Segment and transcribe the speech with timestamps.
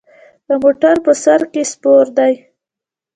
[0.47, 2.33] د موټر په سر کې سپور دی.